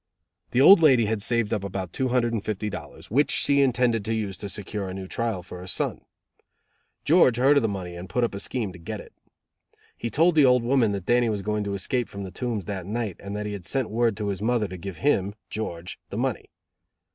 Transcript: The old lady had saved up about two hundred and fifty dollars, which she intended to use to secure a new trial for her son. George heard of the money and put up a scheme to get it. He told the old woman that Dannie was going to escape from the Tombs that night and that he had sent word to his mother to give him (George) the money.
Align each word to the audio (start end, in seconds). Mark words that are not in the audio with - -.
The 0.49 0.61
old 0.61 0.79
lady 0.81 1.05
had 1.05 1.21
saved 1.21 1.53
up 1.53 1.63
about 1.63 1.93
two 1.93 2.07
hundred 2.07 2.33
and 2.33 2.43
fifty 2.43 2.71
dollars, 2.71 3.11
which 3.11 3.29
she 3.29 3.61
intended 3.61 4.03
to 4.05 4.15
use 4.15 4.35
to 4.39 4.49
secure 4.49 4.89
a 4.89 4.95
new 4.95 5.07
trial 5.07 5.43
for 5.43 5.59
her 5.59 5.67
son. 5.67 6.01
George 7.05 7.37
heard 7.37 7.55
of 7.57 7.61
the 7.61 7.69
money 7.69 7.95
and 7.95 8.09
put 8.09 8.23
up 8.23 8.33
a 8.33 8.39
scheme 8.39 8.73
to 8.73 8.79
get 8.79 8.99
it. 8.99 9.13
He 9.95 10.09
told 10.09 10.33
the 10.33 10.43
old 10.43 10.63
woman 10.63 10.91
that 10.93 11.05
Dannie 11.05 11.29
was 11.29 11.43
going 11.43 11.63
to 11.65 11.75
escape 11.75 12.09
from 12.09 12.23
the 12.23 12.31
Tombs 12.31 12.65
that 12.65 12.87
night 12.87 13.17
and 13.19 13.35
that 13.35 13.45
he 13.45 13.53
had 13.53 13.67
sent 13.67 13.91
word 13.91 14.17
to 14.17 14.29
his 14.29 14.41
mother 14.41 14.67
to 14.69 14.75
give 14.77 14.97
him 14.97 15.35
(George) 15.51 15.99
the 16.09 16.17
money. 16.17 16.49